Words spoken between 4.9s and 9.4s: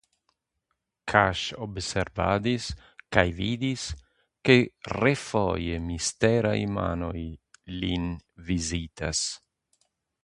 refoje misteraj manoj lin vizitas.